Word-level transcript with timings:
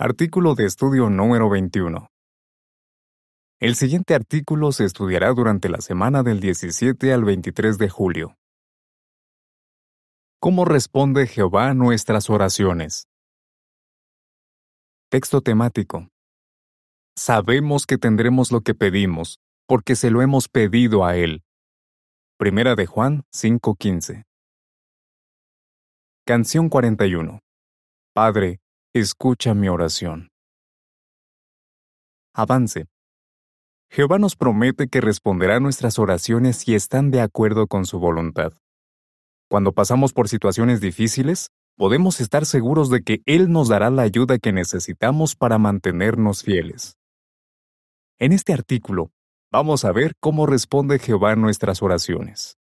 Artículo 0.00 0.54
de 0.54 0.64
estudio 0.64 1.10
número 1.10 1.50
21. 1.50 2.06
El 3.58 3.74
siguiente 3.74 4.14
artículo 4.14 4.70
se 4.70 4.84
estudiará 4.84 5.32
durante 5.32 5.68
la 5.68 5.80
semana 5.80 6.22
del 6.22 6.38
17 6.38 7.12
al 7.12 7.24
23 7.24 7.78
de 7.78 7.88
julio. 7.88 8.36
¿Cómo 10.38 10.64
responde 10.64 11.26
Jehová 11.26 11.70
a 11.70 11.74
nuestras 11.74 12.30
oraciones? 12.30 13.08
Texto 15.10 15.40
temático. 15.40 16.06
Sabemos 17.16 17.84
que 17.84 17.98
tendremos 17.98 18.52
lo 18.52 18.60
que 18.60 18.76
pedimos, 18.76 19.40
porque 19.66 19.96
se 19.96 20.12
lo 20.12 20.22
hemos 20.22 20.48
pedido 20.48 21.04
a 21.04 21.16
Él. 21.16 21.42
Primera 22.38 22.76
de 22.76 22.86
Juan 22.86 23.24
5:15. 23.32 24.22
Canción 26.24 26.68
41. 26.68 27.40
Padre, 28.14 28.60
escucha 28.94 29.54
mi 29.54 29.68
oración. 29.68 30.28
Avance. 32.34 32.86
Jehová 33.90 34.18
nos 34.18 34.36
promete 34.36 34.88
que 34.88 35.00
responderá 35.00 35.60
nuestras 35.60 35.98
oraciones 35.98 36.56
si 36.56 36.74
están 36.74 37.10
de 37.10 37.20
acuerdo 37.20 37.66
con 37.66 37.86
su 37.86 37.98
voluntad. 37.98 38.52
Cuando 39.48 39.72
pasamos 39.72 40.12
por 40.12 40.28
situaciones 40.28 40.80
difíciles, 40.80 41.48
podemos 41.76 42.20
estar 42.20 42.44
seguros 42.44 42.90
de 42.90 43.02
que 43.02 43.22
Él 43.24 43.50
nos 43.50 43.68
dará 43.68 43.90
la 43.90 44.02
ayuda 44.02 44.38
que 44.38 44.52
necesitamos 44.52 45.36
para 45.36 45.58
mantenernos 45.58 46.42
fieles. 46.42 46.96
En 48.18 48.32
este 48.32 48.52
artículo, 48.52 49.10
vamos 49.50 49.84
a 49.84 49.92
ver 49.92 50.14
cómo 50.20 50.46
responde 50.46 50.98
Jehová 50.98 51.34
nuestras 51.36 51.82
oraciones. 51.82 52.58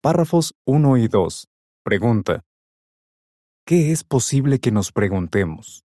Párrafos 0.00 0.54
1 0.66 0.96
y 0.96 1.08
2. 1.08 1.48
Pregunta. 1.84 2.42
¿Qué 3.64 3.92
es 3.92 4.02
posible 4.02 4.58
que 4.58 4.72
nos 4.72 4.90
preguntemos? 4.90 5.84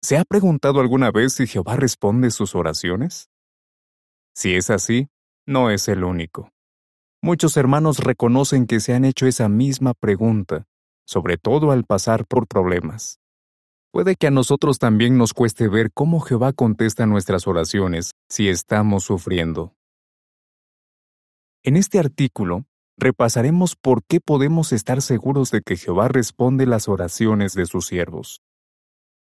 ¿Se 0.00 0.16
ha 0.16 0.24
preguntado 0.24 0.80
alguna 0.80 1.10
vez 1.10 1.34
si 1.34 1.46
Jehová 1.46 1.76
responde 1.76 2.30
sus 2.30 2.54
oraciones? 2.54 3.28
Si 4.34 4.54
es 4.54 4.70
así, 4.70 5.08
no 5.46 5.70
es 5.70 5.88
el 5.88 6.02
único. 6.02 6.50
Muchos 7.22 7.58
hermanos 7.58 7.98
reconocen 7.98 8.66
que 8.66 8.80
se 8.80 8.94
han 8.94 9.04
hecho 9.04 9.26
esa 9.26 9.50
misma 9.50 9.92
pregunta, 9.92 10.64
sobre 11.06 11.36
todo 11.36 11.70
al 11.72 11.84
pasar 11.84 12.26
por 12.26 12.46
problemas. 12.46 13.20
Puede 13.92 14.16
que 14.16 14.28
a 14.28 14.30
nosotros 14.30 14.78
también 14.78 15.18
nos 15.18 15.34
cueste 15.34 15.68
ver 15.68 15.90
cómo 15.92 16.20
Jehová 16.20 16.54
contesta 16.54 17.04
nuestras 17.04 17.46
oraciones 17.46 18.12
si 18.30 18.48
estamos 18.48 19.04
sufriendo. 19.04 19.74
En 21.62 21.76
este 21.76 21.98
artículo, 21.98 22.64
repasaremos 22.98 23.76
por 23.76 24.02
qué 24.04 24.20
podemos 24.20 24.72
estar 24.72 25.02
seguros 25.02 25.50
de 25.50 25.62
que 25.62 25.76
Jehová 25.76 26.08
responde 26.08 26.66
las 26.66 26.88
oraciones 26.88 27.54
de 27.54 27.66
sus 27.66 27.86
siervos. 27.86 28.42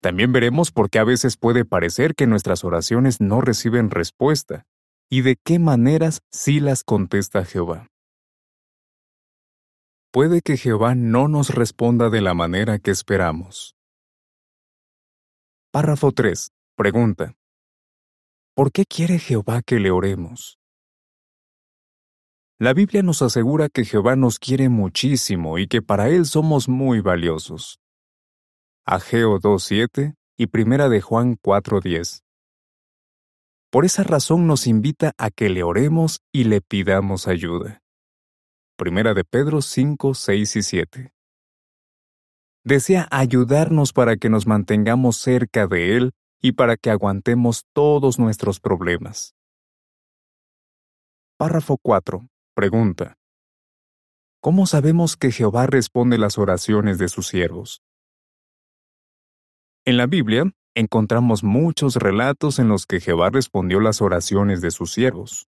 También 0.02 0.32
veremos 0.34 0.72
por 0.72 0.90
qué 0.90 1.00
a 1.00 1.04
veces 1.04 1.38
puede 1.38 1.64
parecer 1.64 2.16
que 2.16 2.26
nuestras 2.26 2.64
oraciones 2.64 3.22
no 3.22 3.40
reciben 3.42 3.92
respuesta 3.92 4.66
y 5.10 5.22
de 5.22 5.36
qué 5.36 5.60
maneras 5.60 6.22
sí 6.32 6.60
las 6.60 6.84
contesta 6.84 7.46
Jehová. 7.46 7.88
Puede 10.12 10.42
que 10.42 10.58
Jehová 10.58 10.96
no 10.96 11.28
nos 11.28 11.50
responda 11.50 12.10
de 12.10 12.22
la 12.22 12.34
manera 12.34 12.80
que 12.80 12.92
esperamos. 12.92 13.76
Párrafo 15.72 16.12
3. 16.12 16.50
Pregunta. 16.76 17.36
¿Por 18.56 18.72
qué 18.72 18.86
quiere 18.86 19.20
Jehová 19.20 19.62
que 19.62 19.80
le 19.80 19.92
oremos? 19.92 20.61
La 22.62 22.74
Biblia 22.76 23.02
nos 23.02 23.24
asegura 23.24 23.70
que 23.70 23.86
Jehová 23.86 24.16
nos 24.16 24.38
quiere 24.38 24.70
muchísimo 24.70 25.58
y 25.58 25.66
que 25.66 25.82
para 25.82 26.10
Él 26.10 26.28
somos 26.28 26.70
muy 26.70 27.02
valiosos. 27.02 27.80
Ageo 28.86 29.40
2.7 29.40 30.14
y 30.38 30.46
Primera 30.46 30.88
de 30.88 31.02
Juan 31.02 31.40
4.10. 31.40 32.22
Por 33.72 33.84
esa 33.84 34.04
razón 34.04 34.46
nos 34.46 34.68
invita 34.68 35.14
a 35.18 35.32
que 35.32 35.50
le 35.50 35.64
oremos 35.64 36.20
y 36.32 36.44
le 36.44 36.62
pidamos 36.62 37.28
ayuda. 37.28 37.82
Primera 38.78 39.16
de 39.16 39.24
Pedro 39.24 39.64
5, 39.64 40.14
6 40.14 40.56
y 40.56 40.62
7. 40.62 41.14
Desea 42.64 43.08
ayudarnos 43.10 43.92
para 43.92 44.18
que 44.18 44.30
nos 44.30 44.46
mantengamos 44.46 45.18
cerca 45.18 45.66
de 45.66 45.98
Él 45.98 46.12
y 46.40 46.52
para 46.52 46.78
que 46.78 46.92
aguantemos 46.92 47.66
todos 47.74 48.20
nuestros 48.20 48.60
problemas. 48.60 49.34
Párrafo 51.40 51.80
4. 51.82 52.28
Pregunta. 52.54 53.18
¿Cómo 54.42 54.66
sabemos 54.66 55.16
que 55.16 55.32
Jehová 55.32 55.68
responde 55.68 56.18
las 56.18 56.38
oraciones 56.38 56.98
de 56.98 57.08
sus 57.08 57.28
siervos? 57.28 57.82
En 59.86 59.96
la 59.96 60.06
Biblia 60.06 60.52
encontramos 60.76 61.46
muchos 61.46 61.96
relatos 61.96 62.60
en 62.60 62.68
los 62.68 62.86
que 62.86 63.00
Jehová 63.00 63.30
respondió 63.30 63.80
las 63.80 64.02
oraciones 64.02 64.60
de 64.60 64.72
sus 64.72 64.92
siervos. 64.92 65.48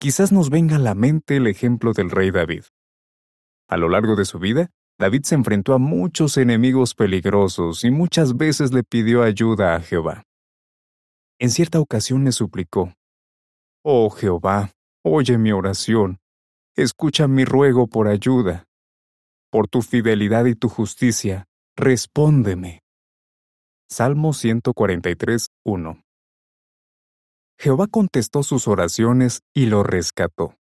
Quizás 0.00 0.32
nos 0.32 0.48
venga 0.48 0.76
a 0.76 0.78
la 0.78 0.94
mente 0.94 1.36
el 1.36 1.46
ejemplo 1.46 1.92
del 1.92 2.10
rey 2.10 2.30
David. 2.30 2.64
A 3.68 3.76
lo 3.76 3.90
largo 3.90 4.16
de 4.16 4.24
su 4.24 4.38
vida, 4.38 4.70
David 4.98 5.24
se 5.24 5.34
enfrentó 5.34 5.74
a 5.74 5.78
muchos 5.78 6.38
enemigos 6.38 6.94
peligrosos 6.94 7.84
y 7.84 7.90
muchas 7.90 8.36
veces 8.36 8.72
le 8.72 8.82
pidió 8.82 9.22
ayuda 9.22 9.76
a 9.76 9.80
Jehová. 9.80 10.22
En 11.38 11.50
cierta 11.50 11.80
ocasión 11.80 12.24
le 12.24 12.32
suplicó, 12.32 12.94
Oh 13.84 14.08
Jehová, 14.08 14.72
Oye 15.04 15.38
mi 15.38 15.52
oración, 15.52 16.18
escucha 16.76 17.28
mi 17.28 17.44
ruego 17.44 17.86
por 17.86 18.08
ayuda. 18.08 18.64
Por 19.50 19.68
tu 19.68 19.82
fidelidad 19.82 20.44
y 20.46 20.54
tu 20.54 20.68
justicia, 20.68 21.46
respóndeme. 21.76 22.82
Salmo 23.88 24.32
143, 24.32 25.48
1. 25.64 26.02
Jehová 27.58 27.86
contestó 27.86 28.42
sus 28.42 28.68
oraciones 28.68 29.40
y 29.54 29.66
lo 29.66 29.82
rescató. 29.82 30.56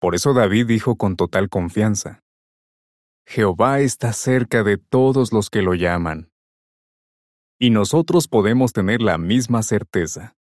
Por 0.00 0.14
eso 0.14 0.34
David 0.34 0.66
dijo 0.66 0.96
con 0.96 1.16
total 1.16 1.48
confianza, 1.48 2.22
Jehová 3.26 3.80
está 3.80 4.14
cerca 4.14 4.62
de 4.62 4.78
todos 4.78 5.34
los 5.34 5.50
que 5.50 5.60
lo 5.60 5.74
llaman. 5.74 6.30
Y 7.60 7.68
nosotros 7.68 8.28
podemos 8.28 8.72
tener 8.72 9.02
la 9.02 9.18
misma 9.18 9.62
certeza. 9.62 10.37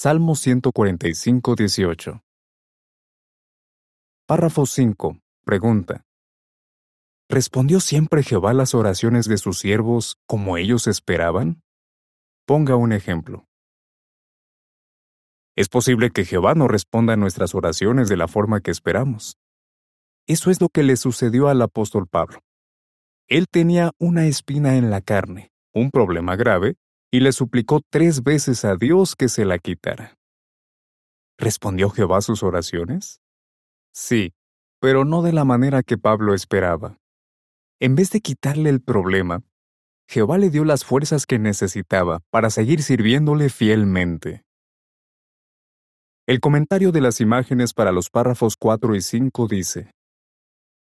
Salmo 0.00 0.36
145, 0.36 1.56
18. 1.56 2.22
Párrafo 4.28 4.64
5. 4.64 5.18
Pregunta. 5.44 6.04
¿Respondió 7.28 7.80
siempre 7.80 8.22
Jehová 8.22 8.52
las 8.54 8.76
oraciones 8.76 9.26
de 9.26 9.38
sus 9.38 9.58
siervos 9.58 10.14
como 10.28 10.56
ellos 10.56 10.86
esperaban? 10.86 11.64
Ponga 12.46 12.76
un 12.76 12.92
ejemplo. 12.92 13.48
Es 15.56 15.68
posible 15.68 16.10
que 16.10 16.24
Jehová 16.24 16.54
no 16.54 16.68
responda 16.68 17.14
a 17.14 17.16
nuestras 17.16 17.56
oraciones 17.56 18.08
de 18.08 18.18
la 18.18 18.28
forma 18.28 18.60
que 18.60 18.70
esperamos. 18.70 19.36
Eso 20.28 20.52
es 20.52 20.60
lo 20.60 20.68
que 20.68 20.84
le 20.84 20.96
sucedió 20.96 21.48
al 21.48 21.60
apóstol 21.60 22.06
Pablo. 22.06 22.38
Él 23.26 23.46
tenía 23.50 23.90
una 23.98 24.26
espina 24.26 24.76
en 24.76 24.90
la 24.90 25.00
carne, 25.00 25.50
un 25.74 25.90
problema 25.90 26.36
grave, 26.36 26.76
y 27.10 27.20
le 27.20 27.32
suplicó 27.32 27.80
tres 27.88 28.22
veces 28.22 28.64
a 28.64 28.76
Dios 28.76 29.16
que 29.16 29.28
se 29.28 29.44
la 29.44 29.58
quitara. 29.58 30.18
¿Respondió 31.38 31.90
Jehová 31.90 32.20
sus 32.20 32.42
oraciones? 32.42 33.20
Sí, 33.92 34.34
pero 34.80 35.04
no 35.04 35.22
de 35.22 35.32
la 35.32 35.44
manera 35.44 35.82
que 35.82 35.96
Pablo 35.96 36.34
esperaba. 36.34 36.98
En 37.80 37.94
vez 37.94 38.10
de 38.10 38.20
quitarle 38.20 38.70
el 38.70 38.80
problema, 38.82 39.42
Jehová 40.08 40.38
le 40.38 40.50
dio 40.50 40.64
las 40.64 40.84
fuerzas 40.84 41.26
que 41.26 41.38
necesitaba 41.38 42.20
para 42.30 42.50
seguir 42.50 42.82
sirviéndole 42.82 43.50
fielmente. 43.50 44.44
El 46.26 46.40
comentario 46.40 46.92
de 46.92 47.00
las 47.00 47.20
imágenes 47.20 47.72
para 47.72 47.92
los 47.92 48.10
párrafos 48.10 48.56
4 48.56 48.94
y 48.96 49.00
5 49.00 49.46
dice, 49.48 49.92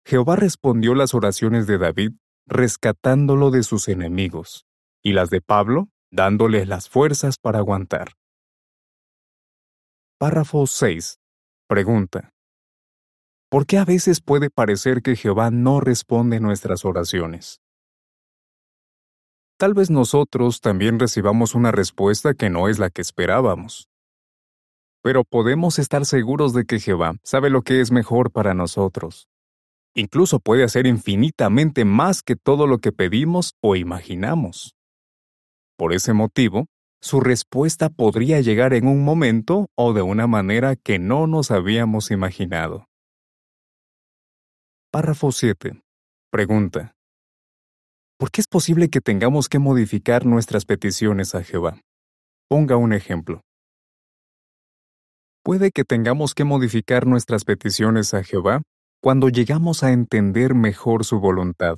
Jehová 0.06 0.36
respondió 0.36 0.96
las 0.96 1.14
oraciones 1.14 1.66
de 1.66 1.78
David 1.78 2.12
rescatándolo 2.46 3.50
de 3.50 3.64
sus 3.64 3.88
enemigos, 3.88 4.66
y 5.02 5.14
las 5.14 5.30
de 5.32 5.42
Pablo 5.42 5.90
dándole 6.16 6.66
las 6.66 6.88
fuerzas 6.90 7.38
para 7.38 7.60
aguantar. 7.60 8.14
Párrafo 10.18 10.66
6. 10.66 11.20
Pregunta. 11.68 12.32
¿Por 13.50 13.66
qué 13.66 13.78
a 13.78 13.86
veces 13.86 14.22
puede 14.22 14.50
parecer 14.50 15.02
que 15.02 15.16
Jehová 15.16 15.52
no 15.52 15.82
responde 15.82 16.40
nuestras 16.40 16.86
oraciones? 16.86 17.60
Tal 19.58 19.74
vez 19.74 19.90
nosotros 19.90 20.62
también 20.62 21.00
recibamos 21.00 21.54
una 21.54 21.72
respuesta 21.72 22.34
que 22.34 22.50
no 22.50 22.70
es 22.70 22.80
la 22.80 22.90
que 22.90 23.02
esperábamos. 23.02 23.90
Pero 25.02 25.24
podemos 25.24 25.80
estar 25.80 26.06
seguros 26.06 26.54
de 26.54 26.66
que 26.66 26.80
Jehová 26.80 27.16
sabe 27.24 27.50
lo 27.50 27.62
que 27.62 27.82
es 27.82 27.92
mejor 27.92 28.32
para 28.32 28.54
nosotros. 28.54 29.28
Incluso 29.94 30.40
puede 30.40 30.64
hacer 30.64 30.88
infinitamente 30.88 31.86
más 31.86 32.22
que 32.22 32.36
todo 32.36 32.68
lo 32.68 32.80
que 32.80 32.92
pedimos 32.92 33.54
o 33.62 33.76
imaginamos. 33.76 34.75
Por 35.78 35.94
ese 35.94 36.14
motivo, 36.14 36.68
su 37.02 37.20
respuesta 37.20 37.90
podría 37.90 38.40
llegar 38.40 38.74
en 38.74 38.88
un 38.88 39.04
momento 39.04 39.68
o 39.76 39.94
de 39.94 40.02
una 40.02 40.26
manera 40.26 40.76
que 40.76 41.00
no 41.00 41.28
nos 41.28 41.52
habíamos 41.52 42.12
imaginado. 42.12 42.88
Párrafo 44.92 45.34
7. 45.34 45.82
Pregunta. 46.32 46.96
¿Por 48.18 48.32
qué 48.32 48.40
es 48.40 48.48
posible 48.48 48.90
que 48.90 49.02
tengamos 49.02 49.50
que 49.50 49.60
modificar 49.60 50.26
nuestras 50.26 50.64
peticiones 50.64 51.36
a 51.36 51.44
Jehová? 51.44 51.82
Ponga 52.48 52.78
un 52.78 52.94
ejemplo. 52.94 53.42
Puede 55.44 55.72
que 55.72 55.84
tengamos 55.84 56.34
que 56.34 56.46
modificar 56.46 57.06
nuestras 57.06 57.44
peticiones 57.44 58.14
a 58.14 58.24
Jehová 58.24 58.62
cuando 59.02 59.28
llegamos 59.28 59.84
a 59.84 59.92
entender 59.92 60.56
mejor 60.56 61.04
su 61.04 61.20
voluntad. 61.20 61.78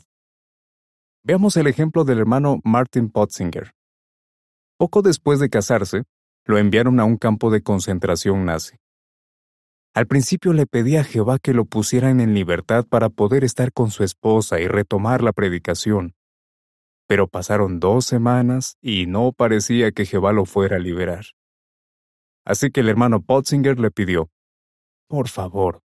Veamos 1.25 1.57
el 1.57 1.65
ejemplo 1.65 2.05
del 2.05 2.19
hermano 2.19 2.59
Martin 2.63 3.09
Potzinger. 3.09 3.71
Poco 4.77 5.01
después 5.01 5.39
de 5.39 5.49
casarse, 5.49 6.03
lo 6.45 6.59
enviaron 6.59 6.99
a 6.99 7.03
un 7.03 7.17
campo 7.17 7.49
de 7.49 7.63
concentración 7.63 8.45
nazi. 8.45 8.77
Al 9.95 10.05
principio 10.05 10.53
le 10.53 10.67
pedía 10.67 11.01
a 11.01 11.03
Jehová 11.03 11.39
que 11.39 11.55
lo 11.55 11.65
pusieran 11.65 12.21
en 12.21 12.35
libertad 12.35 12.85
para 12.87 13.09
poder 13.09 13.43
estar 13.43 13.73
con 13.73 13.89
su 13.89 14.03
esposa 14.03 14.59
y 14.59 14.67
retomar 14.67 15.23
la 15.23 15.33
predicación. 15.33 16.13
Pero 17.07 17.27
pasaron 17.27 17.79
dos 17.79 18.05
semanas 18.05 18.77
y 18.79 19.07
no 19.07 19.31
parecía 19.31 19.91
que 19.91 20.05
Jehová 20.05 20.31
lo 20.31 20.45
fuera 20.45 20.75
a 20.75 20.79
liberar. 20.79 21.25
Así 22.45 22.69
que 22.69 22.81
el 22.81 22.89
hermano 22.89 23.23
Potzinger 23.23 23.79
le 23.79 23.89
pidió, 23.89 24.29
Por 25.07 25.27
favor, 25.27 25.81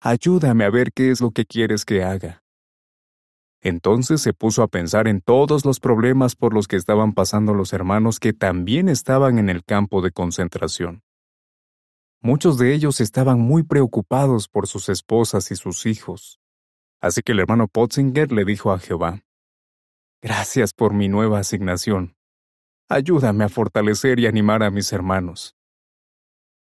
ayúdame 0.00 0.66
a 0.66 0.70
ver 0.70 0.92
qué 0.92 1.10
es 1.10 1.22
lo 1.22 1.30
que 1.30 1.46
quieres 1.46 1.86
que 1.86 2.04
haga. 2.04 2.43
Entonces 3.64 4.20
se 4.20 4.34
puso 4.34 4.62
a 4.62 4.68
pensar 4.68 5.08
en 5.08 5.22
todos 5.22 5.64
los 5.64 5.80
problemas 5.80 6.36
por 6.36 6.52
los 6.52 6.68
que 6.68 6.76
estaban 6.76 7.14
pasando 7.14 7.54
los 7.54 7.72
hermanos 7.72 8.20
que 8.20 8.34
también 8.34 8.90
estaban 8.90 9.38
en 9.38 9.48
el 9.48 9.64
campo 9.64 10.02
de 10.02 10.10
concentración. 10.10 11.02
Muchos 12.20 12.58
de 12.58 12.74
ellos 12.74 13.00
estaban 13.00 13.40
muy 13.40 13.62
preocupados 13.62 14.48
por 14.48 14.66
sus 14.66 14.90
esposas 14.90 15.50
y 15.50 15.56
sus 15.56 15.86
hijos. 15.86 16.38
Así 17.00 17.22
que 17.22 17.32
el 17.32 17.40
hermano 17.40 17.66
Potzinger 17.66 18.32
le 18.32 18.44
dijo 18.44 18.70
a 18.70 18.78
Jehová, 18.78 19.24
Gracias 20.20 20.74
por 20.74 20.92
mi 20.92 21.08
nueva 21.08 21.38
asignación. 21.38 22.16
Ayúdame 22.90 23.44
a 23.44 23.48
fortalecer 23.48 24.20
y 24.20 24.26
animar 24.26 24.62
a 24.62 24.70
mis 24.70 24.92
hermanos. 24.92 25.56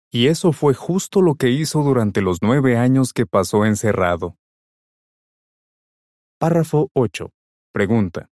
Y 0.10 0.28
eso 0.28 0.52
fue 0.52 0.74
justo 0.74 1.22
lo 1.22 1.36
que 1.36 1.52
hizo 1.52 1.84
durante 1.84 2.22
los 2.22 2.40
nueve 2.42 2.76
años 2.76 3.14
que 3.14 3.28
pasó 3.28 3.66
encerrado. 3.66 4.36
Párrafo 6.40 6.92
8. 6.94 7.32
Pregunta. 7.74 8.30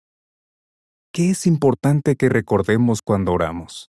¿Qué 1.12 1.28
es 1.28 1.46
importante 1.46 2.16
que 2.16 2.30
recordemos 2.30 3.02
cuando 3.02 3.30
oramos? 3.30 3.90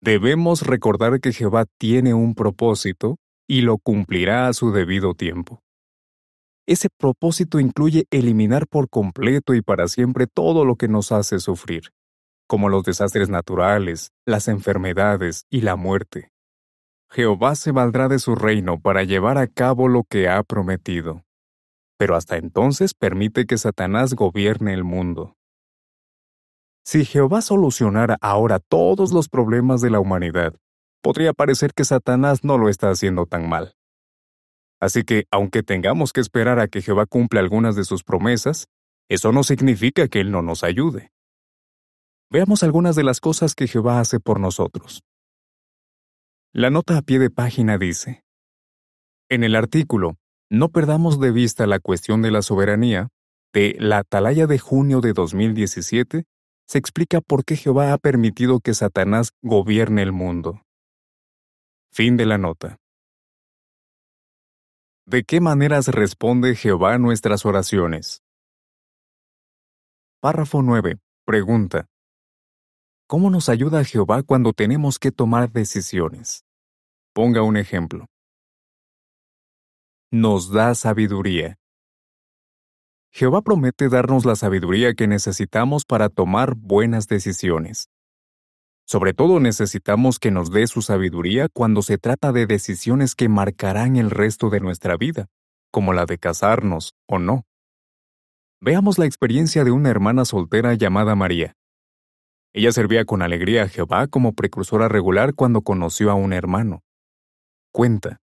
Debemos 0.00 0.62
recordar 0.62 1.18
que 1.18 1.32
Jehová 1.32 1.64
tiene 1.80 2.14
un 2.14 2.36
propósito 2.36 3.16
y 3.48 3.62
lo 3.62 3.78
cumplirá 3.78 4.46
a 4.46 4.52
su 4.52 4.70
debido 4.70 5.14
tiempo. 5.14 5.64
Ese 6.68 6.90
propósito 6.96 7.58
incluye 7.58 8.04
eliminar 8.12 8.68
por 8.68 8.88
completo 8.88 9.54
y 9.54 9.60
para 9.60 9.88
siempre 9.88 10.28
todo 10.28 10.64
lo 10.64 10.76
que 10.76 10.86
nos 10.86 11.10
hace 11.10 11.40
sufrir, 11.40 11.90
como 12.46 12.68
los 12.68 12.84
desastres 12.84 13.30
naturales, 13.30 14.12
las 14.24 14.46
enfermedades 14.46 15.44
y 15.50 15.62
la 15.62 15.74
muerte. 15.74 16.30
Jehová 17.10 17.56
se 17.56 17.72
valdrá 17.72 18.06
de 18.06 18.20
su 18.20 18.36
reino 18.36 18.78
para 18.78 19.02
llevar 19.02 19.38
a 19.38 19.48
cabo 19.48 19.88
lo 19.88 20.04
que 20.04 20.28
ha 20.28 20.44
prometido 20.44 21.25
pero 21.98 22.16
hasta 22.16 22.36
entonces 22.36 22.94
permite 22.94 23.46
que 23.46 23.58
Satanás 23.58 24.14
gobierne 24.14 24.74
el 24.74 24.84
mundo. 24.84 25.36
Si 26.84 27.04
Jehová 27.04 27.42
solucionara 27.42 28.16
ahora 28.20 28.60
todos 28.60 29.12
los 29.12 29.28
problemas 29.28 29.80
de 29.80 29.90
la 29.90 29.98
humanidad, 29.98 30.54
podría 31.02 31.32
parecer 31.32 31.72
que 31.74 31.84
Satanás 31.84 32.44
no 32.44 32.58
lo 32.58 32.68
está 32.68 32.90
haciendo 32.90 33.26
tan 33.26 33.48
mal. 33.48 33.74
Así 34.80 35.04
que, 35.04 35.24
aunque 35.30 35.62
tengamos 35.62 36.12
que 36.12 36.20
esperar 36.20 36.60
a 36.60 36.68
que 36.68 36.82
Jehová 36.82 37.06
cumpla 37.06 37.40
algunas 37.40 37.76
de 37.76 37.84
sus 37.84 38.04
promesas, 38.04 38.66
eso 39.08 39.32
no 39.32 39.42
significa 39.42 40.08
que 40.08 40.20
Él 40.20 40.30
no 40.30 40.42
nos 40.42 40.62
ayude. 40.64 41.12
Veamos 42.30 42.62
algunas 42.62 42.96
de 42.96 43.04
las 43.04 43.20
cosas 43.20 43.54
que 43.54 43.68
Jehová 43.68 44.00
hace 44.00 44.20
por 44.20 44.40
nosotros. 44.40 45.02
La 46.52 46.70
nota 46.70 46.98
a 46.98 47.02
pie 47.02 47.18
de 47.18 47.30
página 47.30 47.78
dice, 47.78 48.24
En 49.28 49.44
el 49.44 49.54
artículo, 49.54 50.16
no 50.50 50.68
perdamos 50.68 51.18
de 51.18 51.32
vista 51.32 51.66
la 51.66 51.80
cuestión 51.80 52.22
de 52.22 52.30
la 52.30 52.42
soberanía, 52.42 53.08
de 53.52 53.76
la 53.78 53.98
atalaya 53.98 54.46
de 54.46 54.58
junio 54.58 55.00
de 55.00 55.12
2017, 55.12 56.24
se 56.68 56.78
explica 56.78 57.20
por 57.20 57.44
qué 57.44 57.56
Jehová 57.56 57.92
ha 57.92 57.98
permitido 57.98 58.60
que 58.60 58.74
Satanás 58.74 59.32
gobierne 59.42 60.02
el 60.02 60.12
mundo. 60.12 60.62
Fin 61.92 62.16
de 62.16 62.26
la 62.26 62.38
nota. 62.38 62.78
¿De 65.06 65.24
qué 65.24 65.40
maneras 65.40 65.88
responde 65.88 66.56
Jehová 66.56 66.94
a 66.94 66.98
nuestras 66.98 67.46
oraciones? 67.46 68.22
Párrafo 70.20 70.62
9. 70.62 70.98
Pregunta. 71.24 71.86
¿Cómo 73.08 73.30
nos 73.30 73.48
ayuda 73.48 73.84
Jehová 73.84 74.24
cuando 74.24 74.52
tenemos 74.52 74.98
que 74.98 75.12
tomar 75.12 75.52
decisiones? 75.52 76.44
Ponga 77.14 77.42
un 77.42 77.56
ejemplo 77.56 78.06
nos 80.12 80.52
da 80.52 80.74
sabiduría. 80.74 81.58
Jehová 83.10 83.42
promete 83.42 83.88
darnos 83.88 84.24
la 84.24 84.36
sabiduría 84.36 84.94
que 84.94 85.08
necesitamos 85.08 85.84
para 85.84 86.08
tomar 86.08 86.54
buenas 86.54 87.08
decisiones. 87.08 87.88
Sobre 88.86 89.14
todo 89.14 89.40
necesitamos 89.40 90.20
que 90.20 90.30
nos 90.30 90.52
dé 90.52 90.68
su 90.68 90.80
sabiduría 90.80 91.48
cuando 91.52 91.82
se 91.82 91.98
trata 91.98 92.30
de 92.30 92.46
decisiones 92.46 93.16
que 93.16 93.28
marcarán 93.28 93.96
el 93.96 94.10
resto 94.10 94.48
de 94.48 94.60
nuestra 94.60 94.96
vida, 94.96 95.26
como 95.72 95.92
la 95.92 96.06
de 96.06 96.18
casarnos 96.18 96.94
o 97.08 97.18
no. 97.18 97.44
Veamos 98.60 98.98
la 98.98 99.06
experiencia 99.06 99.64
de 99.64 99.72
una 99.72 99.90
hermana 99.90 100.24
soltera 100.24 100.74
llamada 100.74 101.16
María. 101.16 101.56
Ella 102.52 102.70
servía 102.70 103.04
con 103.04 103.22
alegría 103.22 103.64
a 103.64 103.68
Jehová 103.68 104.06
como 104.06 104.34
precursora 104.34 104.88
regular 104.88 105.34
cuando 105.34 105.62
conoció 105.62 106.10
a 106.10 106.14
un 106.14 106.32
hermano. 106.32 106.82
Cuenta. 107.72 108.20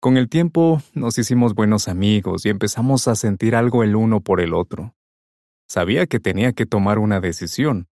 Con 0.00 0.16
el 0.16 0.28
tiempo 0.28 0.82
nos 0.94 1.18
hicimos 1.18 1.54
buenos 1.54 1.88
amigos 1.88 2.44
y 2.44 2.50
empezamos 2.50 3.08
a 3.08 3.14
sentir 3.14 3.56
algo 3.56 3.82
el 3.82 3.96
uno 3.96 4.20
por 4.20 4.40
el 4.40 4.52
otro. 4.52 4.94
Sabía 5.68 6.06
que 6.06 6.20
tenía 6.20 6.52
que 6.52 6.66
tomar 6.66 6.98
una 6.98 7.20
decisión, 7.20 7.88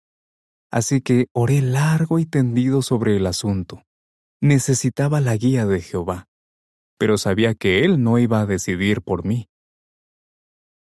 así 0.71 1.01
que 1.01 1.27
oré 1.31 1.61
largo 1.61 2.19
y 2.19 2.25
tendido 2.25 2.81
sobre 2.81 3.15
el 3.15 3.27
asunto. 3.27 3.83
Necesitaba 4.41 5.21
la 5.21 5.37
guía 5.37 5.65
de 5.65 5.79
Jehová, 5.79 6.27
pero 6.97 7.17
sabía 7.17 7.53
que 7.53 7.85
Él 7.85 8.03
no 8.03 8.17
iba 8.17 8.41
a 8.41 8.45
decidir 8.45 9.01
por 9.01 9.23
mí. 9.23 9.47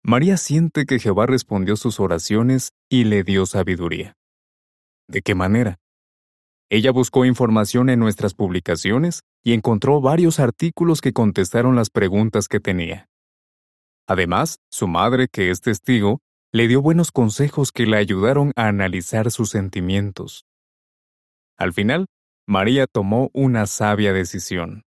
María 0.03 0.35
siente 0.35 0.85
que 0.85 0.99
Jehová 0.99 1.27
respondió 1.27 1.75
sus 1.75 1.99
oraciones 1.99 2.71
y 2.89 3.05
le 3.05 3.23
dio 3.23 3.45
sabiduría. 3.45 4.17
¿De 5.07 5.21
qué 5.21 5.35
manera? 5.35 5.77
Ella 6.69 6.91
buscó 6.91 7.23
información 7.23 7.89
en 7.89 7.99
nuestras 7.99 8.33
publicaciones 8.33 9.21
y 9.43 9.53
encontró 9.53 9.99
varios 9.99 10.39
artículos 10.39 11.01
que 11.01 11.11
contestaron 11.11 11.75
las 11.75 11.89
preguntas 11.89 12.47
que 12.47 12.59
tenía. 12.59 13.09
Además, 14.07 14.59
su 14.71 14.87
madre, 14.87 15.27
que 15.27 15.49
es 15.49 15.61
testigo, 15.61 16.19
le 16.53 16.67
dio 16.67 16.81
buenos 16.81 17.11
consejos 17.11 17.71
que 17.71 17.85
le 17.85 17.97
ayudaron 17.97 18.53
a 18.55 18.67
analizar 18.67 19.31
sus 19.31 19.49
sentimientos. 19.49 20.45
Al 21.57 21.73
final, 21.73 22.05
María 22.47 22.87
tomó 22.87 23.29
una 23.33 23.65
sabia 23.65 24.13
decisión. 24.13 24.83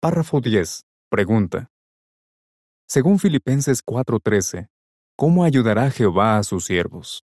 Párrafo 0.00 0.40
10. 0.40 0.84
Pregunta. 1.10 1.70
Según 2.88 3.18
Filipenses 3.18 3.82
4:13, 3.84 4.68
¿cómo 5.16 5.44
ayudará 5.44 5.90
Jehová 5.90 6.38
a 6.38 6.42
sus 6.42 6.64
siervos? 6.64 7.22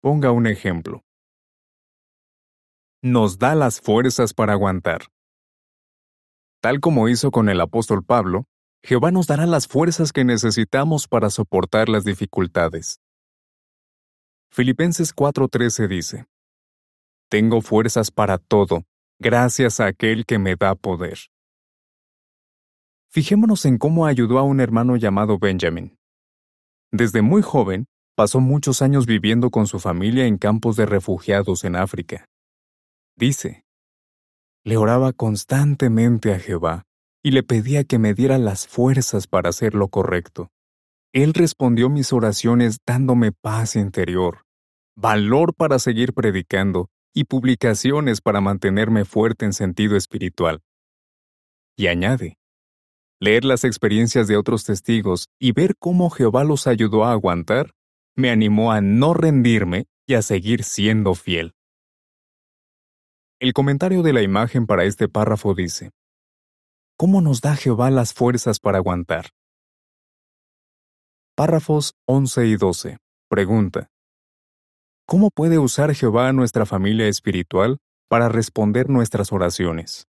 Ponga 0.00 0.30
un 0.30 0.46
ejemplo 0.46 1.02
nos 3.02 3.38
da 3.38 3.54
las 3.54 3.80
fuerzas 3.80 4.34
para 4.34 4.54
aguantar. 4.54 5.06
Tal 6.60 6.80
como 6.80 7.08
hizo 7.08 7.30
con 7.30 7.48
el 7.48 7.60
apóstol 7.60 8.04
Pablo, 8.04 8.46
Jehová 8.82 9.10
nos 9.10 9.26
dará 9.26 9.46
las 9.46 9.66
fuerzas 9.66 10.12
que 10.12 10.24
necesitamos 10.24 11.08
para 11.08 11.30
soportar 11.30 11.88
las 11.88 12.04
dificultades. 12.04 13.00
Filipenses 14.50 15.14
4:13 15.14 15.88
dice, 15.88 16.26
Tengo 17.28 17.60
fuerzas 17.60 18.10
para 18.10 18.38
todo, 18.38 18.84
gracias 19.18 19.80
a 19.80 19.86
aquel 19.86 20.24
que 20.24 20.38
me 20.38 20.56
da 20.56 20.74
poder. 20.74 21.18
Fijémonos 23.10 23.64
en 23.64 23.78
cómo 23.78 24.06
ayudó 24.06 24.38
a 24.38 24.42
un 24.42 24.60
hermano 24.60 24.96
llamado 24.96 25.38
Benjamin. 25.38 25.96
Desde 26.92 27.22
muy 27.22 27.42
joven, 27.42 27.86
pasó 28.14 28.40
muchos 28.40 28.82
años 28.82 29.06
viviendo 29.06 29.50
con 29.50 29.66
su 29.66 29.78
familia 29.78 30.26
en 30.26 30.38
campos 30.38 30.76
de 30.76 30.86
refugiados 30.86 31.64
en 31.64 31.76
África. 31.76 32.28
Dice, 33.16 33.64
le 34.64 34.76
oraba 34.76 35.12
constantemente 35.12 36.34
a 36.34 36.38
Jehová 36.38 36.84
y 37.22 37.30
le 37.30 37.42
pedía 37.42 37.84
que 37.84 37.98
me 37.98 38.14
diera 38.14 38.38
las 38.38 38.66
fuerzas 38.66 39.26
para 39.26 39.50
hacer 39.50 39.74
lo 39.74 39.88
correcto. 39.88 40.48
Él 41.12 41.32
respondió 41.34 41.88
mis 41.88 42.12
oraciones 42.12 42.78
dándome 42.86 43.32
paz 43.32 43.76
interior, 43.76 44.42
valor 44.96 45.54
para 45.54 45.78
seguir 45.78 46.12
predicando 46.12 46.88
y 47.14 47.24
publicaciones 47.24 48.20
para 48.20 48.40
mantenerme 48.40 49.04
fuerte 49.04 49.44
en 49.44 49.52
sentido 49.52 49.96
espiritual. 49.96 50.60
Y 51.76 51.86
añade, 51.86 52.36
Leer 53.18 53.46
las 53.46 53.64
experiencias 53.64 54.28
de 54.28 54.36
otros 54.36 54.64
testigos 54.64 55.28
y 55.40 55.52
ver 55.52 55.74
cómo 55.78 56.10
Jehová 56.10 56.44
los 56.44 56.66
ayudó 56.66 57.04
a 57.04 57.12
aguantar 57.12 57.70
me 58.14 58.30
animó 58.30 58.72
a 58.72 58.80
no 58.80 59.14
rendirme 59.14 59.86
y 60.06 60.14
a 60.14 60.22
seguir 60.22 60.64
siendo 60.64 61.14
fiel. 61.14 61.55
El 63.38 63.52
comentario 63.52 64.02
de 64.02 64.14
la 64.14 64.22
imagen 64.22 64.64
para 64.64 64.84
este 64.84 65.08
párrafo 65.08 65.54
dice, 65.54 65.90
¿Cómo 66.96 67.20
nos 67.20 67.42
da 67.42 67.54
Jehová 67.54 67.90
las 67.90 68.14
fuerzas 68.14 68.58
para 68.58 68.78
aguantar? 68.78 69.26
Párrafos 71.36 71.92
11 72.08 72.46
y 72.46 72.56
12. 72.56 72.96
Pregunta. 73.28 73.88
¿Cómo 75.06 75.28
puede 75.28 75.58
usar 75.58 75.94
Jehová 75.94 76.32
nuestra 76.32 76.64
familia 76.64 77.08
espiritual 77.08 77.76
para 78.08 78.30
responder 78.30 78.88
nuestras 78.88 79.30
oraciones? 79.32 80.06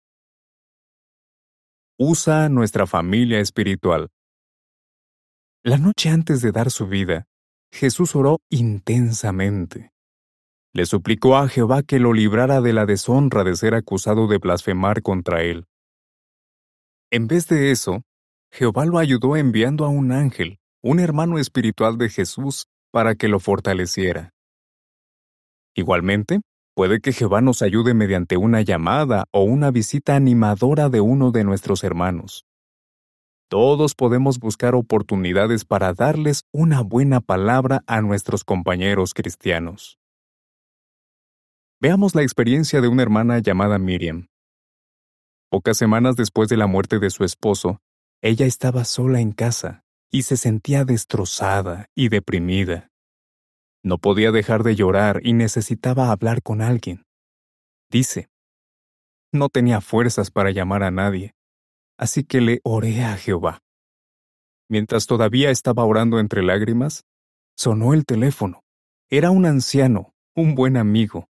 Usa 1.97 2.49
nuestra 2.49 2.87
familia 2.87 3.39
espiritual. 3.39 4.09
La 5.63 5.77
noche 5.77 6.09
antes 6.09 6.41
de 6.41 6.51
dar 6.51 6.71
su 6.71 6.87
vida, 6.87 7.23
Jesús 7.71 8.17
oró 8.17 8.39
intensamente. 8.49 9.92
Le 10.75 10.87
suplicó 10.87 11.37
a 11.37 11.47
Jehová 11.47 11.83
que 11.83 11.99
lo 11.99 12.13
librara 12.13 12.59
de 12.59 12.73
la 12.73 12.87
deshonra 12.87 13.43
de 13.43 13.55
ser 13.55 13.75
acusado 13.75 14.27
de 14.27 14.39
blasfemar 14.39 15.03
contra 15.03 15.43
él. 15.43 15.65
En 17.11 17.27
vez 17.27 17.47
de 17.47 17.69
eso, 17.69 18.01
Jehová 18.51 18.85
lo 18.85 18.97
ayudó 18.97 19.35
enviando 19.35 19.85
a 19.85 19.89
un 19.89 20.11
ángel, 20.11 20.57
un 20.81 20.99
hermano 20.99 21.37
espiritual 21.37 21.99
de 21.99 22.09
Jesús, 22.09 22.65
para 22.91 23.13
que 23.13 23.27
lo 23.27 23.39
fortaleciera. 23.39 24.31
Igualmente, 25.75 26.41
puede 26.75 27.01
que 27.01 27.13
Jehová 27.13 27.41
nos 27.41 27.61
ayude 27.61 27.93
mediante 27.93 28.37
una 28.37 28.61
llamada 28.61 29.25
o 29.31 29.43
una 29.43 29.69
visita 29.69 30.15
animadora 30.15 30.89
de 30.89 31.01
uno 31.01 31.29
de 31.29 31.43
nuestros 31.43 31.83
hermanos. 31.83 32.45
Todos 33.47 33.93
podemos 33.93 34.39
buscar 34.39 34.73
oportunidades 34.73 35.65
para 35.65 35.93
darles 35.93 36.45
una 36.51 36.81
buena 36.81 37.21
palabra 37.21 37.83
a 37.85 38.01
nuestros 38.01 38.43
compañeros 38.43 39.13
cristianos. 39.13 39.99
Veamos 41.83 42.15
la 42.15 42.21
experiencia 42.21 42.79
de 42.79 42.87
una 42.87 43.01
hermana 43.03 43.39
llamada 43.39 43.77
Miriam. 43.77 44.27
Pocas 45.49 45.75
semanas 45.75 46.15
después 46.15 46.47
de 46.47 46.55
la 46.55 46.65
muerte 46.65 46.97
de 46.97 47.09
su 47.09 47.25
esposo, 47.25 47.81
ella 48.21 48.45
estaba 48.45 48.85
sola 48.85 49.19
en 49.19 49.33
casa 49.33 49.83
y 50.09 50.23
se 50.23 50.37
sentía 50.37 50.85
destrozada 50.85 51.89
y 51.93 52.07
deprimida. 52.07 52.87
No 53.83 53.97
podía 53.97 54.31
dejar 54.31 54.63
de 54.63 54.75
llorar 54.75 55.19
y 55.25 55.33
necesitaba 55.33 56.09
hablar 56.09 56.41
con 56.41 56.61
alguien. 56.61 57.03
Dice, 57.91 58.29
no 59.33 59.49
tenía 59.49 59.81
fuerzas 59.81 60.31
para 60.31 60.51
llamar 60.51 60.83
a 60.83 60.91
nadie, 60.91 61.35
así 61.99 62.23
que 62.23 62.39
le 62.39 62.61
oré 62.63 63.03
a 63.03 63.17
Jehová. 63.17 63.59
Mientras 64.69 65.05
todavía 65.05 65.51
estaba 65.51 65.83
orando 65.83 66.21
entre 66.21 66.43
lágrimas, 66.43 67.03
sonó 67.57 67.93
el 67.93 68.05
teléfono. 68.05 68.61
Era 69.09 69.31
un 69.31 69.45
anciano, 69.45 70.13
un 70.33 70.55
buen 70.55 70.77
amigo. 70.77 71.27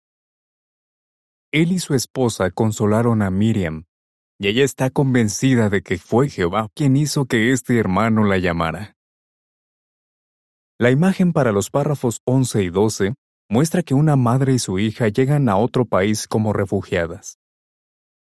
Él 1.53 1.71
y 1.71 1.77
su 1.77 1.93
esposa 1.93 2.49
consolaron 2.49 3.21
a 3.21 3.29
Miriam 3.29 3.85
y 4.39 4.47
ella 4.47 4.63
está 4.63 4.89
convencida 4.89 5.69
de 5.69 5.83
que 5.83 5.99
fue 5.99 6.27
Jehová 6.27 6.69
quien 6.73 6.97
hizo 6.97 7.25
que 7.25 7.51
este 7.51 7.77
hermano 7.77 8.23
la 8.23 8.39
llamara. 8.39 8.95
La 10.79 10.89
imagen 10.89 11.31
para 11.31 11.51
los 11.51 11.69
párrafos 11.69 12.21
11 12.25 12.63
y 12.63 12.69
12 12.71 13.13
muestra 13.51 13.83
que 13.83 13.93
una 13.93 14.15
madre 14.15 14.53
y 14.53 14.59
su 14.59 14.79
hija 14.79 15.09
llegan 15.09 15.47
a 15.47 15.57
otro 15.57 15.85
país 15.85 16.27
como 16.27 16.53
refugiadas. 16.53 17.37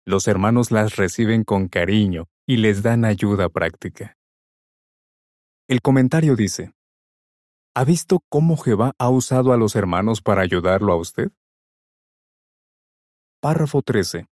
Los 0.06 0.28
hermanos 0.28 0.70
las 0.70 0.94
reciben 0.94 1.42
con 1.42 1.66
cariño 1.66 2.26
y 2.46 2.58
les 2.58 2.84
dan 2.84 3.04
ayuda 3.04 3.48
práctica. 3.48 4.14
El 5.66 5.82
comentario 5.82 6.36
dice, 6.36 6.70
¿Ha 7.74 7.84
visto 7.84 8.20
cómo 8.28 8.56
Jehová 8.56 8.92
ha 8.96 9.10
usado 9.10 9.52
a 9.52 9.56
los 9.56 9.74
hermanos 9.74 10.22
para 10.22 10.42
ayudarlo 10.42 10.92
a 10.92 10.96
usted? 10.96 11.32
Párrafo 13.40 13.82
13 13.82 14.26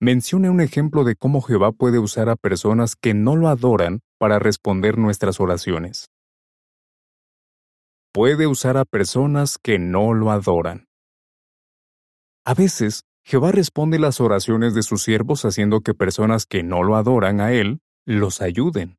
mencione 0.00 0.50
un 0.50 0.60
ejemplo 0.60 1.04
de 1.04 1.14
cómo 1.14 1.40
Jehová 1.40 1.70
puede 1.70 2.00
usar 2.00 2.28
a 2.28 2.34
personas 2.34 2.96
que 2.96 3.14
no 3.14 3.36
lo 3.36 3.46
adoran 3.46 4.00
para 4.18 4.40
responder 4.40 4.98
nuestras 4.98 5.38
oraciones. 5.38 6.10
Puede 8.12 8.48
usar 8.48 8.76
a 8.76 8.84
personas 8.84 9.56
que 9.56 9.78
no 9.78 10.14
lo 10.14 10.32
adoran. 10.32 10.86
A 12.44 12.54
veces, 12.54 13.02
Jehová 13.24 13.52
responde 13.52 14.00
las 14.00 14.20
oraciones 14.20 14.74
de 14.74 14.82
sus 14.82 15.04
siervos 15.04 15.44
haciendo 15.44 15.80
que 15.80 15.94
personas 15.94 16.44
que 16.44 16.64
no 16.64 16.82
lo 16.82 16.96
adoran 16.96 17.40
a 17.40 17.52
Él 17.52 17.78
los 18.04 18.42
ayuden. 18.42 18.98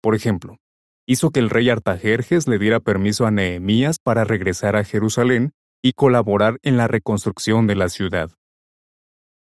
Por 0.00 0.14
ejemplo, 0.14 0.58
hizo 1.04 1.30
que 1.30 1.40
el 1.40 1.50
rey 1.50 1.68
Artajerjes 1.68 2.46
le 2.46 2.60
diera 2.60 2.78
permiso 2.78 3.26
a 3.26 3.32
Nehemías 3.32 3.98
para 3.98 4.22
regresar 4.22 4.76
a 4.76 4.84
Jerusalén 4.84 5.52
y 5.82 5.92
colaborar 5.92 6.58
en 6.62 6.76
la 6.76 6.88
reconstrucción 6.88 7.66
de 7.66 7.76
la 7.76 7.88
ciudad. 7.88 8.30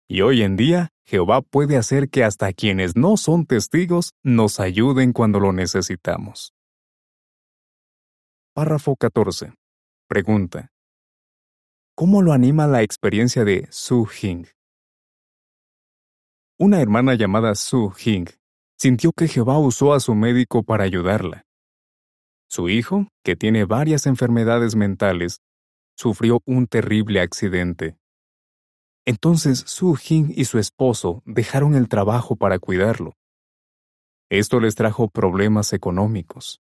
Y 0.07 0.21
hoy 0.21 0.41
en 0.41 0.55
día, 0.55 0.89
Jehová 1.05 1.41
puede 1.41 1.77
hacer 1.77 2.09
que 2.09 2.23
hasta 2.23 2.53
quienes 2.53 2.95
no 2.95 3.17
son 3.17 3.45
testigos 3.45 4.13
nos 4.23 4.59
ayuden 4.59 5.13
cuando 5.13 5.39
lo 5.39 5.53
necesitamos. 5.53 6.53
Párrafo 8.53 8.95
14. 8.95 9.53
Pregunta. 10.07 10.71
¿Cómo 11.95 12.21
lo 12.21 12.33
anima 12.33 12.65
la 12.65 12.81
experiencia 12.81 13.43
de 13.43 13.67
Su 13.71 14.05
Hing? 14.05 14.45
Una 16.57 16.81
hermana 16.81 17.13
llamada 17.15 17.55
Su 17.55 17.91
Hing 17.91 18.25
sintió 18.77 19.11
que 19.11 19.27
Jehová 19.27 19.59
usó 19.59 19.93
a 19.93 19.99
su 19.99 20.15
médico 20.15 20.63
para 20.63 20.83
ayudarla. 20.83 21.45
Su 22.49 22.69
hijo, 22.69 23.07
que 23.23 23.35
tiene 23.35 23.65
varias 23.65 24.07
enfermedades 24.07 24.75
mentales, 24.75 25.41
sufrió 25.99 26.41
un 26.45 26.67
terrible 26.67 27.19
accidente 27.21 27.99
entonces 29.09 29.63
Su 29.65 29.95
Jing 29.95 30.31
y 30.35 30.45
su 30.45 30.59
esposo 30.59 31.23
dejaron 31.25 31.73
el 31.73 31.89
trabajo 31.89 32.35
para 32.35 32.59
cuidarlo. 32.59 33.15
Esto 34.29 34.59
les 34.59 34.75
trajo 34.75 35.07
problemas 35.07 35.73
económicos. 35.73 36.61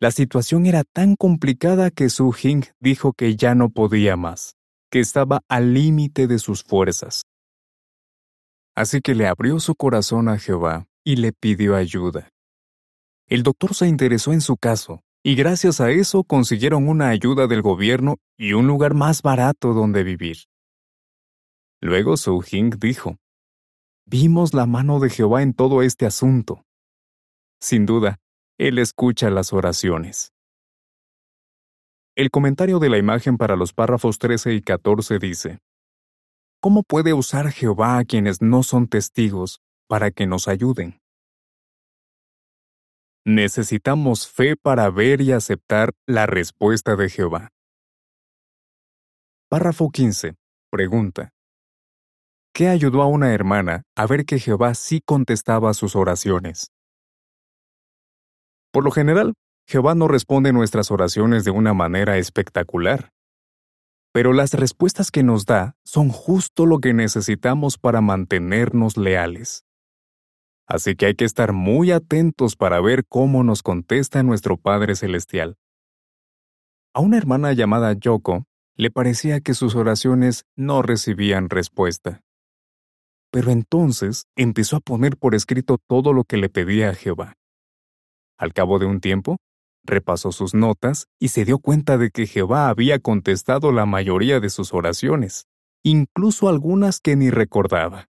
La 0.00 0.10
situación 0.10 0.64
era 0.64 0.84
tan 0.84 1.16
complicada 1.16 1.90
que 1.90 2.08
Su 2.08 2.32
Jing 2.32 2.64
dijo 2.80 3.12
que 3.12 3.36
ya 3.36 3.54
no 3.54 3.68
podía 3.68 4.16
más, 4.16 4.56
que 4.90 5.00
estaba 5.00 5.42
al 5.48 5.74
límite 5.74 6.26
de 6.26 6.38
sus 6.38 6.62
fuerzas. 6.62 7.24
Así 8.74 9.02
que 9.02 9.14
le 9.14 9.26
abrió 9.26 9.60
su 9.60 9.74
corazón 9.74 10.30
a 10.30 10.38
Jehová 10.38 10.86
y 11.04 11.16
le 11.16 11.34
pidió 11.34 11.76
ayuda. 11.76 12.30
El 13.26 13.42
doctor 13.42 13.74
se 13.74 13.86
interesó 13.86 14.32
en 14.32 14.40
su 14.40 14.56
caso, 14.56 15.02
y 15.28 15.34
gracias 15.34 15.80
a 15.80 15.90
eso 15.90 16.22
consiguieron 16.22 16.86
una 16.86 17.08
ayuda 17.08 17.48
del 17.48 17.60
gobierno 17.60 18.18
y 18.38 18.52
un 18.52 18.68
lugar 18.68 18.94
más 18.94 19.22
barato 19.22 19.74
donde 19.74 20.04
vivir. 20.04 20.36
Luego 21.80 22.16
Su 22.16 22.40
Hing 22.42 22.70
dijo, 22.78 23.16
Vimos 24.06 24.54
la 24.54 24.66
mano 24.66 25.00
de 25.00 25.10
Jehová 25.10 25.42
en 25.42 25.52
todo 25.52 25.82
este 25.82 26.06
asunto. 26.06 26.62
Sin 27.60 27.86
duda, 27.86 28.20
Él 28.56 28.78
escucha 28.78 29.28
las 29.28 29.52
oraciones. 29.52 30.32
El 32.14 32.30
comentario 32.30 32.78
de 32.78 32.88
la 32.88 32.98
imagen 32.98 33.36
para 33.36 33.56
los 33.56 33.72
párrafos 33.72 34.20
13 34.20 34.54
y 34.54 34.62
14 34.62 35.18
dice, 35.18 35.58
¿Cómo 36.60 36.84
puede 36.84 37.14
usar 37.14 37.50
Jehová 37.50 37.98
a 37.98 38.04
quienes 38.04 38.42
no 38.42 38.62
son 38.62 38.86
testigos 38.86 39.60
para 39.88 40.12
que 40.12 40.28
nos 40.28 40.46
ayuden? 40.46 41.00
Necesitamos 43.28 44.28
fe 44.28 44.54
para 44.54 44.88
ver 44.88 45.20
y 45.20 45.32
aceptar 45.32 45.90
la 46.06 46.26
respuesta 46.26 46.94
de 46.94 47.10
Jehová. 47.10 47.48
Párrafo 49.48 49.90
15. 49.90 50.36
Pregunta. 50.70 51.30
¿Qué 52.54 52.68
ayudó 52.68 53.02
a 53.02 53.08
una 53.08 53.34
hermana 53.34 53.82
a 53.96 54.06
ver 54.06 54.26
que 54.26 54.38
Jehová 54.38 54.74
sí 54.74 55.00
contestaba 55.04 55.74
sus 55.74 55.96
oraciones? 55.96 56.70
Por 58.70 58.84
lo 58.84 58.92
general, 58.92 59.34
Jehová 59.66 59.96
no 59.96 60.06
responde 60.06 60.52
nuestras 60.52 60.92
oraciones 60.92 61.44
de 61.44 61.50
una 61.50 61.74
manera 61.74 62.18
espectacular. 62.18 63.10
Pero 64.12 64.34
las 64.34 64.54
respuestas 64.54 65.10
que 65.10 65.24
nos 65.24 65.46
da 65.46 65.74
son 65.84 66.10
justo 66.10 66.64
lo 66.64 66.78
que 66.78 66.94
necesitamos 66.94 67.76
para 67.76 68.00
mantenernos 68.00 68.96
leales. 68.96 69.65
Así 70.66 70.96
que 70.96 71.06
hay 71.06 71.14
que 71.14 71.24
estar 71.24 71.52
muy 71.52 71.92
atentos 71.92 72.56
para 72.56 72.80
ver 72.80 73.04
cómo 73.06 73.44
nos 73.44 73.62
contesta 73.62 74.22
nuestro 74.22 74.56
Padre 74.56 74.96
Celestial. 74.96 75.56
A 76.92 77.00
una 77.00 77.18
hermana 77.18 77.52
llamada 77.52 77.92
Yoko 77.92 78.46
le 78.74 78.90
parecía 78.90 79.40
que 79.40 79.54
sus 79.54 79.74
oraciones 79.74 80.44
no 80.56 80.82
recibían 80.82 81.50
respuesta. 81.50 82.20
Pero 83.30 83.50
entonces 83.50 84.26
empezó 84.36 84.76
a 84.76 84.80
poner 84.80 85.16
por 85.16 85.34
escrito 85.34 85.78
todo 85.88 86.12
lo 86.12 86.24
que 86.24 86.36
le 86.36 86.48
pedía 86.48 86.90
a 86.90 86.94
Jehová. 86.94 87.34
Al 88.38 88.52
cabo 88.52 88.78
de 88.78 88.86
un 88.86 89.00
tiempo, 89.00 89.38
repasó 89.84 90.32
sus 90.32 90.52
notas 90.52 91.06
y 91.18 91.28
se 91.28 91.44
dio 91.44 91.58
cuenta 91.58 91.96
de 91.96 92.10
que 92.10 92.26
Jehová 92.26 92.68
había 92.68 92.98
contestado 92.98 93.72
la 93.72 93.86
mayoría 93.86 94.40
de 94.40 94.50
sus 94.50 94.74
oraciones, 94.74 95.46
incluso 95.82 96.48
algunas 96.48 97.00
que 97.00 97.16
ni 97.16 97.30
recordaba. 97.30 98.08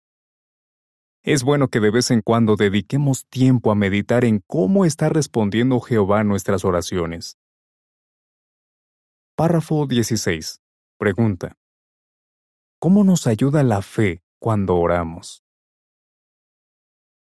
Es 1.29 1.43
bueno 1.43 1.67
que 1.67 1.81
de 1.81 1.91
vez 1.91 2.09
en 2.11 2.21
cuando 2.21 2.55
dediquemos 2.55 3.27
tiempo 3.27 3.69
a 3.69 3.75
meditar 3.75 4.23
en 4.23 4.41
cómo 4.47 4.85
está 4.85 5.09
respondiendo 5.09 5.81
Jehová 5.81 6.23
nuestras 6.23 6.63
oraciones. 6.63 7.37
Párrafo 9.35 9.85
16. 9.87 10.61
Pregunta. 10.97 11.57
¿Cómo 12.79 13.03
nos 13.03 13.27
ayuda 13.27 13.61
la 13.63 13.81
fe 13.81 14.23
cuando 14.39 14.77
oramos? 14.77 15.43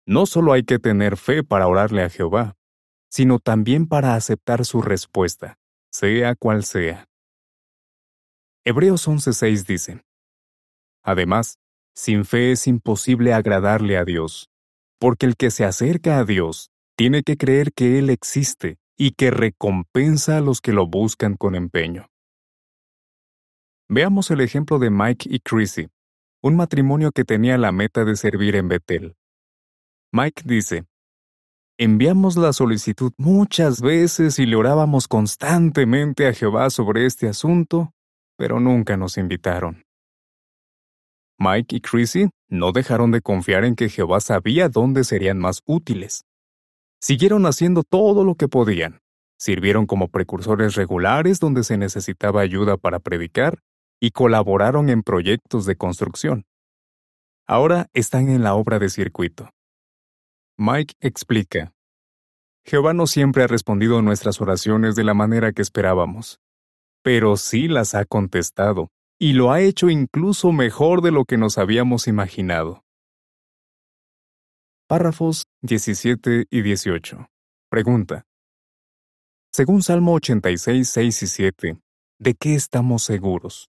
No 0.07 0.25
solo 0.25 0.55
hay 0.55 0.63
que 0.63 0.79
tener 0.79 1.19
fe 1.19 1.45
para 1.45 1.69
orarle 1.69 2.03
a 2.03 2.09
Jehová, 2.09 2.57
sino 3.11 3.41
también 3.41 3.87
para 3.87 4.15
aceptar 4.15 4.65
su 4.65 4.81
respuesta, 4.81 5.59
sea 5.91 6.35
cual 6.35 6.65
sea. 6.65 7.11
Hebreos 8.65 9.07
11:6 9.07 9.67
dice, 9.67 10.03
Además, 11.03 11.59
sin 11.95 12.25
fe 12.25 12.53
es 12.53 12.67
imposible 12.67 13.33
agradarle 13.33 13.97
a 13.97 14.05
Dios, 14.05 14.49
porque 14.99 15.27
el 15.27 15.37
que 15.37 15.51
se 15.51 15.65
acerca 15.65 16.19
a 16.19 16.25
Dios 16.25 16.71
tiene 16.97 17.23
que 17.23 17.37
creer 17.37 17.73
que 17.73 17.99
Él 17.99 18.11
existe 18.11 18.79
y 18.97 19.13
que 19.13 19.31
recompensa 19.31 20.39
a 20.39 20.41
los 20.41 20.61
que 20.61 20.73
lo 20.73 20.87
buscan 20.87 21.37
con 21.37 21.55
empeño. 21.55 22.07
Veamos 23.89 24.31
el 24.31 24.41
ejemplo 24.41 24.79
de 24.79 24.91
Mike 24.91 25.29
y 25.31 25.41
Chrissy, 25.41 25.89
un 26.43 26.57
matrimonio 26.57 27.13
que 27.13 27.25
tenía 27.25 27.59
la 27.59 27.73
meta 27.73 28.05
de 28.05 28.17
servir 28.17 28.57
en 28.57 28.69
Betel. 28.69 29.17
Mike 30.13 30.43
dice, 30.45 30.85
Enviamos 31.79 32.37
la 32.37 32.53
solicitud 32.53 33.13
muchas 33.17 33.81
veces 33.81 34.39
y 34.39 34.47
le 34.47 34.57
orábamos 34.57 35.09
constantemente 35.09 36.29
a 36.29 36.33
Jehová 36.33 36.71
sobre 36.71 37.07
este 37.07 37.29
asunto, 37.29 37.93
pero 38.37 38.61
nunca 38.61 38.97
nos 38.97 39.17
invitaron. 39.17 39.85
Mike 41.45 41.75
y 41.75 41.81
Chrissy 41.81 42.31
no 42.49 42.71
dejaron 42.71 43.11
de 43.11 43.21
confiar 43.21 43.65
en 43.65 43.75
que 43.75 43.89
Jehová 43.89 44.21
sabía 44.21 44.69
dónde 44.69 45.03
serían 45.03 45.41
más 45.41 45.61
útiles. 45.67 46.25
Siguieron 47.01 47.47
haciendo 47.47 47.83
todo 47.83 48.25
lo 48.25 48.37
que 48.37 48.47
podían. 48.47 49.01
Sirvieron 49.41 49.87
como 49.87 50.07
precursores 50.07 50.77
regulares 50.77 51.41
donde 51.41 51.65
se 51.65 51.77
necesitaba 51.77 52.43
ayuda 52.43 52.77
para 52.77 53.01
predicar 53.01 53.59
y 54.01 54.13
colaboraron 54.13 54.89
en 54.89 55.03
proyectos 55.03 55.67
de 55.67 55.75
construcción. 55.75 56.45
Ahora 57.49 57.89
están 57.93 58.29
en 58.29 58.45
la 58.45 58.55
obra 58.55 58.79
de 58.79 58.89
circuito. 58.89 59.51
Mike 60.57 60.95
explica. 61.01 61.73
Jehová 62.65 62.95
no 62.95 63.09
siempre 63.09 63.43
ha 63.43 63.49
respondido 63.49 64.01
nuestras 64.01 64.41
oraciones 64.41 64.95
de 64.95 65.03
la 65.03 65.15
manera 65.15 65.51
que 65.51 65.63
esperábamos, 65.63 66.39
pero 67.03 67.37
sí 67.37 67.67
las 67.67 67.97
ha 67.97 68.05
contestado 68.05 68.92
y 69.23 69.35
lo 69.35 69.53
ha 69.53 69.61
hecho 69.61 69.89
incluso 69.89 70.51
mejor 70.51 71.01
de 71.01 71.13
lo 71.13 71.25
que 71.25 71.37
nos 71.37 71.57
habíamos 71.57 72.09
imaginado. 72.09 72.83
Párrafos 74.89 75.45
17 75.61 76.47
y 76.51 76.63
18. 76.63 77.29
Pregunta. 77.71 78.25
Según 79.53 79.81
Salmo 79.85 80.15
86, 80.15 80.89
6 80.89 81.23
y 81.23 81.27
7, 81.29 81.79
¿de 82.19 82.35
qué 82.35 82.57
estamos 82.57 83.05
seguros? 83.05 83.71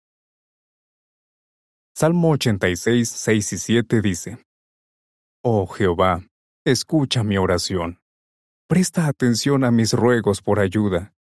Salmo 1.96 2.32
86, 2.32 3.08
6 3.08 3.54
y 3.54 3.58
7 3.58 4.02
dice, 4.02 4.44
Oh 5.46 5.66
Jehová, 5.66 6.28
escucha 6.66 7.24
mi 7.24 7.38
oración. 7.38 8.02
Presta 8.68 9.08
atención 9.08 9.64
a 9.64 9.72
mis 9.72 9.94
ruegos 9.94 10.42
por 10.42 10.60
ayuda. 10.60 11.14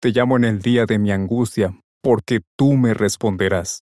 Te 0.00 0.10
llamo 0.10 0.36
en 0.36 0.44
el 0.44 0.62
día 0.62 0.86
de 0.86 1.00
mi 1.00 1.10
angustia, 1.10 1.76
porque 2.04 2.42
tú 2.56 2.74
me 2.74 2.92
responderás. 2.92 3.82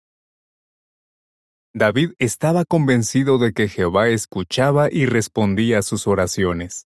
David 1.74 2.12
estaba 2.18 2.64
convencido 2.64 3.36
de 3.36 3.52
que 3.52 3.68
Jehová 3.68 4.08
escuchaba 4.08 4.88
y 4.90 5.04
respondía 5.04 5.80
a 5.80 5.82
sus 5.82 6.06
oraciones. 6.06 6.86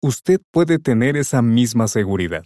Usted 0.00 0.40
puede 0.52 0.78
tener 0.78 1.16
esa 1.16 1.42
misma 1.42 1.88
seguridad. 1.88 2.44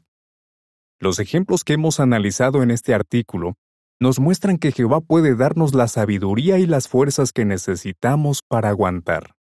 Los 0.99 1.19
ejemplos 1.19 1.63
que 1.63 1.75
hemos 1.75 2.01
analizado 2.01 2.63
en 2.63 2.71
este 2.71 2.95
artículo 2.95 3.57
nos 4.01 4.19
muestran 4.19 4.57
que 4.57 4.73
Jehová 4.73 5.03
puede 5.03 5.37
darnos 5.37 5.75
la 5.75 5.87
sabiduría 5.87 6.59
y 6.59 6.67
las 6.67 6.89
fuerzas 6.89 7.33
que 7.33 7.45
necesitamos 7.45 8.41
para 8.43 8.71
aguantar. 8.71 9.35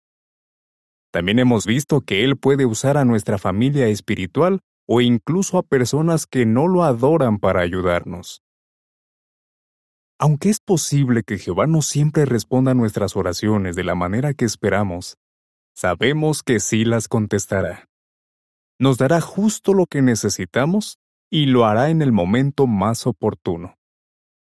También 1.12 1.38
hemos 1.38 1.64
visto 1.64 2.00
que 2.00 2.24
Él 2.24 2.36
puede 2.36 2.66
usar 2.66 2.96
a 2.96 3.04
nuestra 3.04 3.38
familia 3.38 3.86
espiritual 3.86 4.62
o 4.88 5.00
incluso 5.00 5.58
a 5.58 5.62
personas 5.62 6.26
que 6.26 6.44
no 6.44 6.66
lo 6.66 6.82
adoran 6.82 7.38
para 7.38 7.60
ayudarnos. 7.60 8.43
Aunque 10.18 10.48
es 10.48 10.60
posible 10.60 11.22
que 11.24 11.38
Jehová 11.38 11.66
no 11.66 11.82
siempre 11.82 12.24
responda 12.24 12.70
a 12.70 12.74
nuestras 12.74 13.16
oraciones 13.16 13.74
de 13.74 13.84
la 13.84 13.94
manera 13.94 14.32
que 14.32 14.44
esperamos, 14.44 15.16
sabemos 15.74 16.42
que 16.42 16.60
sí 16.60 16.84
las 16.84 17.08
contestará. 17.08 17.88
Nos 18.78 18.98
dará 18.98 19.20
justo 19.20 19.74
lo 19.74 19.86
que 19.86 20.02
necesitamos 20.02 20.98
y 21.30 21.46
lo 21.46 21.64
hará 21.64 21.90
en 21.90 22.00
el 22.00 22.12
momento 22.12 22.66
más 22.66 23.06
oportuno. 23.06 23.76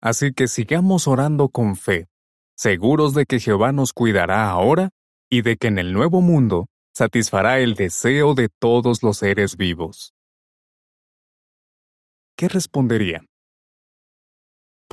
Así 0.00 0.32
que 0.32 0.48
sigamos 0.48 1.08
orando 1.08 1.48
con 1.48 1.76
fe, 1.76 2.08
seguros 2.56 3.14
de 3.14 3.26
que 3.26 3.40
Jehová 3.40 3.72
nos 3.72 3.92
cuidará 3.92 4.48
ahora 4.50 4.90
y 5.28 5.42
de 5.42 5.56
que 5.56 5.68
en 5.68 5.78
el 5.78 5.92
nuevo 5.92 6.20
mundo 6.20 6.66
satisfará 6.94 7.58
el 7.58 7.74
deseo 7.74 8.34
de 8.34 8.48
todos 8.48 9.02
los 9.02 9.18
seres 9.18 9.56
vivos. 9.56 10.14
¿Qué 12.36 12.48
respondería? 12.48 13.24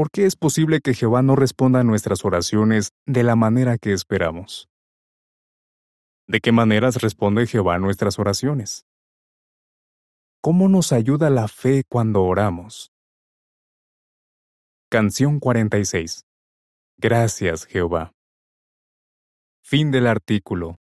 ¿Por 0.01 0.09
qué 0.09 0.25
es 0.25 0.35
posible 0.35 0.81
que 0.81 0.95
Jehová 0.95 1.21
no 1.21 1.35
responda 1.35 1.81
a 1.81 1.83
nuestras 1.83 2.25
oraciones 2.25 2.89
de 3.05 3.21
la 3.21 3.35
manera 3.35 3.77
que 3.77 3.93
esperamos? 3.93 4.67
¿De 6.27 6.39
qué 6.39 6.51
maneras 6.51 7.03
responde 7.03 7.45
Jehová 7.45 7.75
a 7.75 7.77
nuestras 7.77 8.17
oraciones? 8.17 8.87
¿Cómo 10.41 10.69
nos 10.69 10.91
ayuda 10.91 11.29
la 11.29 11.47
fe 11.47 11.83
cuando 11.87 12.23
oramos? 12.23 12.91
Canción 14.89 15.39
46. 15.39 16.25
Gracias, 16.97 17.65
Jehová. 17.67 18.11
Fin 19.63 19.91
del 19.91 20.07
artículo. 20.07 20.80